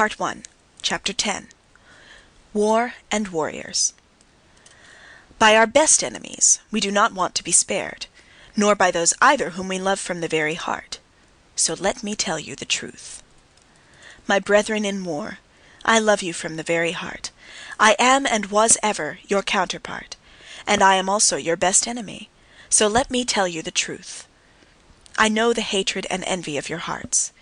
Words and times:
Part 0.00 0.18
1, 0.18 0.44
Chapter 0.80 1.12
10 1.12 1.48
War 2.54 2.94
and 3.10 3.28
Warriors. 3.28 3.92
By 5.38 5.54
our 5.54 5.66
best 5.66 6.02
enemies 6.02 6.58
we 6.70 6.80
do 6.80 6.90
not 6.90 7.12
want 7.12 7.34
to 7.34 7.44
be 7.44 7.52
spared, 7.52 8.06
nor 8.56 8.74
by 8.74 8.90
those 8.90 9.12
either 9.20 9.50
whom 9.50 9.68
we 9.68 9.78
love 9.78 10.00
from 10.00 10.22
the 10.22 10.26
very 10.26 10.54
heart. 10.54 11.00
So 11.54 11.74
let 11.74 12.02
me 12.02 12.14
tell 12.14 12.38
you 12.38 12.56
the 12.56 12.64
truth. 12.64 13.22
My 14.26 14.38
brethren 14.38 14.86
in 14.86 15.04
war, 15.04 15.36
I 15.84 15.98
love 15.98 16.22
you 16.22 16.32
from 16.32 16.56
the 16.56 16.62
very 16.62 16.92
heart. 16.92 17.30
I 17.78 17.94
am 17.98 18.24
and 18.26 18.46
was 18.46 18.78
ever 18.82 19.18
your 19.28 19.42
counterpart, 19.42 20.16
and 20.66 20.82
I 20.82 20.94
am 20.94 21.10
also 21.10 21.36
your 21.36 21.58
best 21.58 21.86
enemy. 21.86 22.30
So 22.70 22.86
let 22.86 23.10
me 23.10 23.26
tell 23.26 23.46
you 23.46 23.60
the 23.60 23.70
truth. 23.70 24.26
I 25.18 25.28
know 25.28 25.52
the 25.52 25.60
hatred 25.60 26.06
and 26.08 26.24
envy 26.24 26.56
of 26.56 26.70
your 26.70 26.78
hearts. 26.78 27.32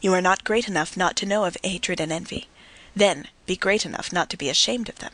You 0.00 0.12
are 0.14 0.20
not 0.20 0.44
great 0.44 0.68
enough 0.68 0.96
not 0.96 1.16
to 1.16 1.26
know 1.26 1.44
of 1.44 1.56
hatred 1.62 2.00
and 2.00 2.12
envy. 2.12 2.48
Then 2.94 3.28
be 3.46 3.56
great 3.56 3.84
enough 3.84 4.12
not 4.12 4.30
to 4.30 4.36
be 4.36 4.48
ashamed 4.48 4.88
of 4.88 4.98
them. 4.98 5.12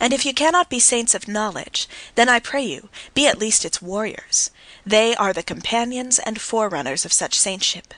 And 0.00 0.12
if 0.12 0.26
you 0.26 0.34
cannot 0.34 0.70
be 0.70 0.80
saints 0.80 1.14
of 1.14 1.28
knowledge, 1.28 1.88
then 2.16 2.28
I 2.28 2.40
pray 2.40 2.62
you, 2.62 2.88
be 3.14 3.26
at 3.26 3.38
least 3.38 3.64
its 3.64 3.80
warriors. 3.80 4.50
They 4.84 5.14
are 5.14 5.32
the 5.32 5.42
companions 5.42 6.18
and 6.18 6.40
forerunners 6.40 7.04
of 7.04 7.12
such 7.12 7.38
saintship. 7.38 7.94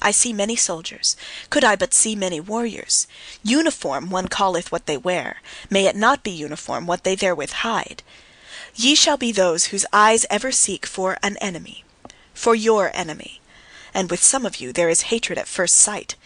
I 0.00 0.10
see 0.10 0.32
many 0.32 0.56
soldiers, 0.56 1.16
could 1.50 1.64
I 1.64 1.76
but 1.76 1.94
see 1.94 2.14
many 2.14 2.40
warriors. 2.40 3.06
Uniform 3.42 4.10
one 4.10 4.28
calleth 4.28 4.70
what 4.70 4.86
they 4.86 4.96
wear, 4.96 5.40
may 5.70 5.86
it 5.86 5.96
not 5.96 6.22
be 6.22 6.30
uniform 6.30 6.86
what 6.86 7.04
they 7.04 7.14
therewith 7.14 7.52
hide. 7.52 8.02
Ye 8.74 8.94
shall 8.94 9.16
be 9.16 9.32
those 9.32 9.66
whose 9.66 9.86
eyes 9.92 10.26
ever 10.28 10.52
seek 10.52 10.84
for 10.84 11.16
an 11.22 11.36
enemy, 11.38 11.84
for 12.34 12.54
your 12.54 12.90
enemy. 12.94 13.40
And 13.96 14.10
with 14.10 14.22
some 14.22 14.44
of 14.44 14.60
you 14.60 14.74
there 14.74 14.90
is 14.90 15.08
hatred 15.08 15.38
at 15.38 15.48
first 15.48 15.74
sight. 15.74 16.16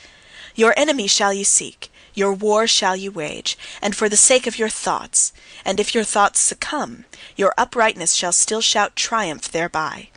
Your 0.56 0.74
enemy 0.76 1.06
shall 1.06 1.32
ye 1.32 1.44
seek, 1.44 1.88
your 2.14 2.32
war 2.32 2.66
shall 2.66 2.96
ye 2.96 3.08
wage, 3.08 3.56
and 3.80 3.94
for 3.94 4.08
the 4.08 4.16
sake 4.16 4.48
of 4.48 4.58
your 4.58 4.68
thoughts; 4.68 5.32
and 5.64 5.78
if 5.78 5.94
your 5.94 6.02
thoughts 6.02 6.40
succumb, 6.40 7.04
your 7.36 7.54
uprightness 7.56 8.14
shall 8.14 8.32
still 8.32 8.60
shout 8.60 8.96
triumph 8.96 9.48
thereby. 9.48 10.08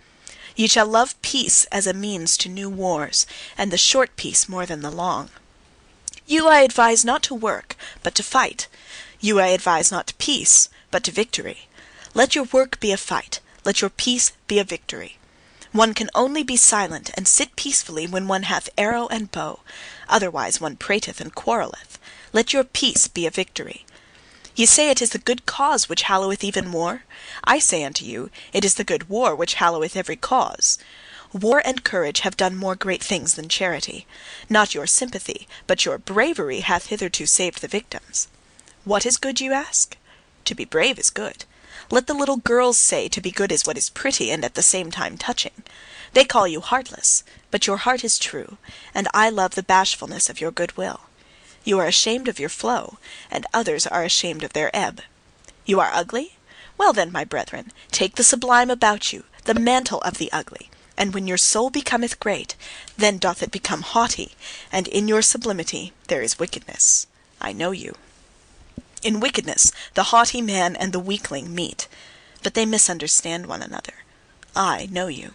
Ye 0.56 0.66
shall 0.66 0.88
love 0.88 1.22
peace 1.22 1.66
as 1.66 1.86
a 1.86 1.94
means 1.94 2.38
to 2.38 2.50
new 2.50 2.72
wars, 2.72 3.28
and 3.56 3.70
the 3.70 3.78
short 3.78 4.16
peace 4.16 4.50
more 4.50 4.66
than 4.66 4.82
the 4.82 4.90
long. 4.90 5.30
You 6.26 6.48
I 6.48 6.62
advise 6.62 7.06
not 7.06 7.22
to 7.24 7.36
work, 7.36 7.78
but 8.02 8.16
to 8.16 8.24
fight. 8.24 8.68
You 9.20 9.40
I 9.40 9.50
advise 9.50 9.92
not 9.92 10.08
to 10.08 10.16
peace, 10.16 10.70
but 10.90 11.04
to 11.04 11.12
victory. 11.12 11.68
Let 12.16 12.34
your 12.34 12.46
work 12.46 12.80
be 12.80 12.92
a 12.92 12.98
fight, 12.98 13.42
let 13.64 13.80
your 13.82 13.92
peace 13.92 14.32
be 14.48 14.58
a 14.58 14.64
victory. 14.64 15.20
One 15.74 15.96
can 15.96 16.12
only 16.14 16.44
be 16.44 16.56
silent 16.56 17.10
and 17.16 17.28
sit 17.28 17.56
peacefully 17.56 18.06
when 18.06 18.28
one 18.28 18.44
hath 18.44 18.70
arrow 18.78 19.08
and 19.08 19.32
bow. 19.32 19.62
Otherwise 20.08 20.62
one 20.62 20.76
prateth 20.76 21.20
and 21.20 21.34
quarrelleth. 21.34 21.98
Let 22.32 22.54
your 22.54 22.64
peace 22.64 23.08
be 23.08 23.26
a 23.26 23.32
victory. 23.32 23.84
Ye 24.56 24.68
say 24.68 24.92
it 24.92 25.02
is 25.02 25.10
the 25.10 25.18
good 25.18 25.48
cause 25.48 25.90
which 25.90 26.04
halloweth 26.04 26.44
even 26.44 26.72
war? 26.72 27.06
I 27.44 27.58
say 27.58 27.84
unto 27.84 28.06
you, 28.06 28.30
it 28.54 28.64
is 28.64 28.76
the 28.76 28.84
good 28.84 29.10
war 29.10 29.36
which 29.36 29.56
halloweth 29.56 29.98
every 29.98 30.16
cause. 30.16 30.78
War 31.34 31.60
and 31.66 31.84
courage 31.84 32.20
have 32.20 32.38
done 32.38 32.56
more 32.56 32.76
great 32.76 33.04
things 33.04 33.34
than 33.34 33.50
charity. 33.50 34.06
Not 34.48 34.76
your 34.76 34.86
sympathy, 34.86 35.48
but 35.66 35.86
your 35.86 35.98
bravery 35.98 36.60
hath 36.60 36.88
hitherto 36.88 37.26
saved 37.26 37.62
the 37.62 37.68
victims. 37.68 38.28
What 38.84 39.08
is 39.08 39.18
good, 39.18 39.42
you 39.42 39.54
ask? 39.54 39.98
To 40.46 40.54
be 40.54 40.66
brave 40.66 41.00
is 41.00 41.10
good. 41.10 41.46
Let 41.90 42.08
the 42.08 42.14
little 42.14 42.38
girls 42.38 42.78
say 42.78 43.08
to 43.08 43.22
be 43.22 43.32
good 43.32 43.52
is 43.52 43.66
what 43.66 43.78
is 43.78 43.90
pretty 43.90 44.32
and 44.32 44.44
at 44.44 44.56
the 44.56 44.62
same 44.62 44.92
time 44.92 45.18
touching. 45.18 45.64
They 46.14 46.26
call 46.26 46.48
you 46.48 46.62
heartless, 46.62 47.24
but 47.52 47.68
your 47.68 47.78
heart 47.78 48.04
is 48.04 48.20
true, 48.20 48.58
and 48.94 49.08
I 49.14 49.30
love 49.30 49.56
the 49.56 49.64
bashfulness 49.64 50.30
of 50.30 50.40
your 50.40 50.52
good 50.52 50.78
will. 50.78 51.02
You 51.64 51.80
are 51.80 51.88
ashamed 51.88 52.28
of 52.28 52.40
your 52.40 52.50
flow, 52.50 52.98
and 53.32 53.46
others 53.54 53.88
are 53.88 54.04
ashamed 54.04 54.44
of 54.44 54.54
their 54.54 54.76
ebb. 54.76 55.02
You 55.66 55.80
are 55.80 55.92
ugly? 55.94 56.38
Well 56.78 56.94
then, 56.94 57.12
my 57.12 57.24
brethren, 57.24 57.72
take 57.92 58.16
the 58.16 58.24
sublime 58.24 58.70
about 58.70 59.14
you, 59.14 59.24
the 59.46 59.54
mantle 59.54 60.02
of 60.02 60.18
the 60.18 60.32
ugly, 60.32 60.70
and 60.98 61.14
when 61.14 61.28
your 61.28 61.38
soul 61.38 61.70
becometh 61.70 62.20
great, 62.20 62.56
then 62.98 63.18
doth 63.18 63.42
it 63.42 63.52
become 63.52 63.82
haughty, 63.82 64.34
and 64.72 64.88
in 64.88 65.08
your 65.08 65.22
sublimity 65.22 65.94
there 66.08 66.22
is 66.22 66.40
wickedness. 66.40 67.08
I 67.42 67.54
know 67.54 67.72
you. 67.72 67.96
In 69.04 69.20
wickedness 69.20 69.72
the 69.94 70.04
haughty 70.04 70.42
man 70.42 70.76
and 70.76 70.94
the 70.94 71.00
weakling 71.00 71.54
meet, 71.54 71.88
but 72.42 72.54
they 72.54 72.66
misunderstand 72.66 73.46
one 73.46 73.62
another. 73.62 73.94
I 74.56 74.88
know 74.92 75.08
you. 75.08 75.34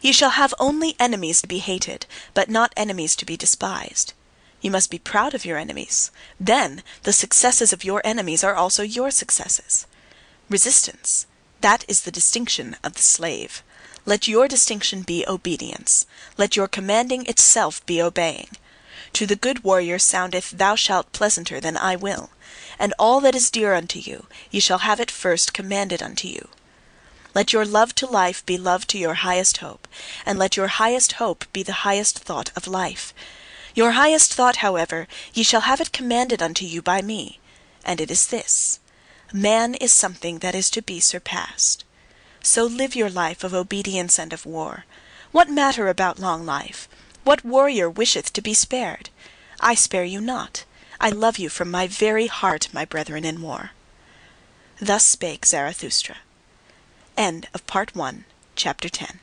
Ye 0.00 0.12
shall 0.12 0.30
have 0.30 0.54
only 0.58 0.96
enemies 0.98 1.40
to 1.40 1.46
be 1.46 1.58
hated, 1.58 2.06
but 2.34 2.48
not 2.48 2.72
enemies 2.76 3.16
to 3.16 3.26
be 3.26 3.36
despised. 3.36 4.12
You 4.60 4.70
must 4.70 4.90
be 4.90 4.98
proud 4.98 5.34
of 5.34 5.44
your 5.44 5.58
enemies. 5.58 6.10
Then 6.40 6.82
the 7.02 7.12
successes 7.12 7.72
of 7.72 7.84
your 7.84 8.00
enemies 8.04 8.42
are 8.42 8.54
also 8.54 8.82
your 8.82 9.10
successes. 9.10 9.86
Resistance 10.48 11.26
that 11.60 11.84
is 11.88 12.02
the 12.02 12.12
distinction 12.12 12.76
of 12.84 12.94
the 12.94 13.02
slave. 13.02 13.62
Let 14.04 14.28
your 14.28 14.46
distinction 14.46 15.02
be 15.02 15.24
obedience. 15.26 16.06
Let 16.36 16.54
your 16.54 16.68
commanding 16.68 17.26
itself 17.26 17.84
be 17.86 18.00
obeying. 18.00 18.50
To 19.16 19.24
the 19.24 19.34
good 19.34 19.64
warrior 19.64 19.98
soundeth 19.98 20.50
Thou 20.50 20.74
shalt 20.74 21.10
pleasanter 21.12 21.58
than 21.58 21.78
I 21.78 21.96
will. 21.96 22.28
And 22.78 22.92
all 22.98 23.22
that 23.22 23.34
is 23.34 23.50
dear 23.50 23.72
unto 23.72 23.98
you, 23.98 24.26
ye 24.50 24.60
shall 24.60 24.80
have 24.80 25.00
it 25.00 25.10
first 25.10 25.54
commanded 25.54 26.02
unto 26.02 26.28
you. 26.28 26.50
Let 27.34 27.50
your 27.50 27.64
love 27.64 27.94
to 27.94 28.06
life 28.06 28.44
be 28.44 28.58
love 28.58 28.86
to 28.88 28.98
your 28.98 29.14
highest 29.14 29.56
hope, 29.56 29.88
and 30.26 30.38
let 30.38 30.58
your 30.58 30.66
highest 30.66 31.12
hope 31.12 31.46
be 31.54 31.62
the 31.62 31.80
highest 31.86 32.18
thought 32.18 32.50
of 32.54 32.66
life. 32.66 33.14
Your 33.74 33.92
highest 33.92 34.34
thought, 34.34 34.56
however, 34.56 35.08
ye 35.32 35.42
shall 35.42 35.62
have 35.62 35.80
it 35.80 35.92
commanded 35.92 36.42
unto 36.42 36.66
you 36.66 36.82
by 36.82 37.00
me, 37.00 37.40
and 37.86 38.02
it 38.02 38.10
is 38.10 38.26
this: 38.26 38.80
Man 39.32 39.76
is 39.76 39.92
something 39.92 40.40
that 40.40 40.54
is 40.54 40.68
to 40.72 40.82
be 40.82 41.00
surpassed. 41.00 41.86
So 42.42 42.64
live 42.64 42.94
your 42.94 43.08
life 43.08 43.42
of 43.44 43.54
obedience 43.54 44.18
and 44.18 44.34
of 44.34 44.44
war. 44.44 44.84
What 45.32 45.48
matter 45.48 45.88
about 45.88 46.18
long 46.18 46.44
life? 46.44 46.86
What 47.26 47.44
warrior 47.44 47.90
wisheth 47.90 48.32
to 48.34 48.40
be 48.40 48.54
spared? 48.54 49.10
I 49.58 49.74
spare 49.74 50.04
you 50.04 50.20
not. 50.20 50.64
I 51.00 51.08
love 51.10 51.38
you 51.38 51.48
from 51.48 51.72
my 51.72 51.88
very 51.88 52.28
heart, 52.28 52.68
my 52.72 52.84
brethren 52.84 53.24
in 53.24 53.42
war. 53.42 53.70
Thus 54.80 55.04
spake 55.04 55.44
Zarathustra. 55.44 56.18
End 57.16 57.48
of 57.52 57.66
Part 57.66 57.96
One, 57.96 58.26
Chapter 58.54 58.88
10. 58.88 59.18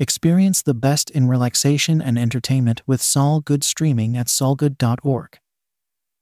Experience 0.00 0.60
the 0.60 0.74
best 0.74 1.10
in 1.10 1.28
relaxation 1.28 2.02
and 2.02 2.18
entertainment 2.18 2.82
with 2.88 3.00
Sol 3.00 3.38
Good 3.38 3.62
streaming 3.62 4.16
at 4.16 4.26
solgood.org. 4.26 5.38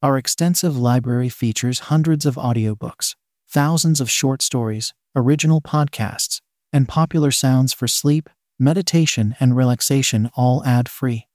Our 0.02 0.18
extensive 0.18 0.76
library 0.76 1.30
features 1.30 1.88
hundreds 1.88 2.26
of 2.26 2.34
audiobooks, 2.34 3.14
thousands 3.48 4.02
of 4.02 4.10
short 4.10 4.42
stories, 4.42 4.92
original 5.16 5.60
podcasts, 5.60 6.40
and 6.72 6.86
popular 6.86 7.32
sounds 7.32 7.72
for 7.72 7.88
sleep, 7.88 8.30
meditation, 8.58 9.34
and 9.40 9.56
relaxation 9.56 10.30
all 10.36 10.62
ad 10.64 10.88
free. 10.88 11.26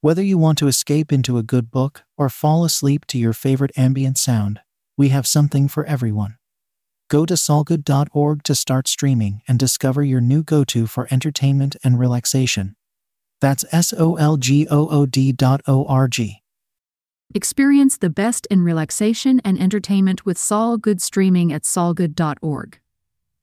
Whether 0.00 0.22
you 0.22 0.38
want 0.38 0.58
to 0.58 0.68
escape 0.68 1.10
into 1.12 1.38
a 1.38 1.42
good 1.42 1.72
book 1.72 2.04
or 2.16 2.28
fall 2.28 2.64
asleep 2.64 3.04
to 3.06 3.18
your 3.18 3.32
favorite 3.32 3.72
ambient 3.76 4.18
sound, 4.18 4.60
we 4.96 5.08
have 5.08 5.26
something 5.26 5.66
for 5.66 5.84
everyone. 5.86 6.36
Go 7.08 7.24
to 7.24 7.34
solgood.org 7.34 8.42
to 8.42 8.54
start 8.54 8.86
streaming 8.86 9.40
and 9.48 9.58
discover 9.58 10.04
your 10.04 10.20
new 10.20 10.42
go 10.42 10.62
to 10.64 10.86
for 10.86 11.08
entertainment 11.10 11.74
and 11.82 11.98
relaxation. 11.98 12.76
That's 13.40 13.64
S 13.72 13.94
O 13.96 14.16
L 14.16 14.36
G 14.36 14.68
O 14.70 14.88
O 14.88 15.06
D 15.06 15.32
dot 15.32 15.62
O 15.66 15.84
R 15.86 16.06
G. 16.06 16.42
Experience 17.34 17.96
the 17.96 18.10
best 18.10 18.46
in 18.46 18.62
relaxation 18.62 19.40
and 19.44 19.60
entertainment 19.60 20.24
with 20.24 20.38
Sol 20.38 20.76
Good 20.76 21.00
streaming 21.02 21.52
at 21.52 21.62
solgood.org. 21.62 22.78